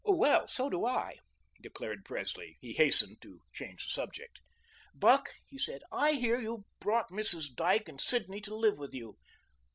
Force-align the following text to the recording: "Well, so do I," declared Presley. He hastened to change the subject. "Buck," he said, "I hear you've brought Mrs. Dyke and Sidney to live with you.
"Well, 0.03 0.47
so 0.47 0.67
do 0.67 0.83
I," 0.83 1.17
declared 1.61 2.05
Presley. 2.05 2.57
He 2.59 2.73
hastened 2.73 3.21
to 3.21 3.39
change 3.53 3.83
the 3.83 3.91
subject. 3.91 4.39
"Buck," 4.95 5.29
he 5.45 5.59
said, 5.59 5.83
"I 5.91 6.13
hear 6.13 6.39
you've 6.41 6.65
brought 6.79 7.11
Mrs. 7.11 7.53
Dyke 7.53 7.87
and 7.87 8.01
Sidney 8.01 8.41
to 8.41 8.55
live 8.55 8.79
with 8.79 8.95
you. 8.95 9.17